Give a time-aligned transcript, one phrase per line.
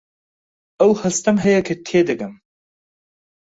[0.79, 2.33] ئەو هەستەم هەیە کە تێدەگەم.